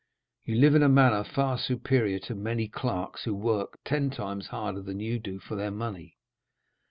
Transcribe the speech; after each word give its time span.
You 0.45 0.55
live 0.55 0.73
in 0.73 0.81
a 0.81 0.89
manner 0.89 1.23
far 1.23 1.59
superior 1.59 2.17
to 2.21 2.33
many 2.33 2.67
clerks 2.67 3.25
who 3.25 3.35
work 3.35 3.77
ten 3.85 4.09
times 4.09 4.47
harder 4.47 4.81
than 4.81 4.99
you 4.99 5.19
do 5.19 5.37
for 5.37 5.53
their 5.55 5.69
money. 5.69 6.17